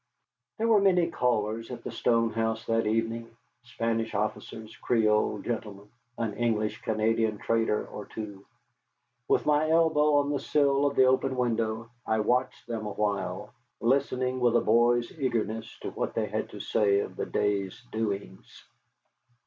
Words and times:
There 0.57 0.67
were 0.67 0.81
many 0.81 1.11
callers 1.11 1.69
at 1.69 1.83
the 1.83 1.91
stone 1.91 2.31
house 2.33 2.65
that 2.65 2.87
evening, 2.87 3.37
Spanish 3.61 4.15
officers, 4.15 4.75
Creole 4.77 5.37
gentlemen, 5.43 5.91
an 6.17 6.33
English 6.37 6.81
Canadian 6.81 7.37
trader 7.37 7.85
or 7.87 8.07
two. 8.07 8.43
With 9.27 9.45
my 9.45 9.69
elbow 9.69 10.15
on 10.15 10.31
the 10.31 10.39
sill 10.39 10.87
of 10.87 10.95
the 10.95 11.05
open 11.05 11.35
window 11.37 11.91
I 12.03 12.19
watched 12.19 12.65
them 12.65 12.87
awhile, 12.87 13.53
listening 13.79 14.39
with 14.39 14.55
a 14.55 14.61
boy's 14.61 15.11
eagerness 15.19 15.77
to 15.81 15.91
what 15.91 16.15
they 16.15 16.25
had 16.25 16.49
to 16.49 16.59
say 16.59 17.01
of 17.01 17.15
the 17.15 17.27
day's 17.27 17.79
doings. 17.91 18.65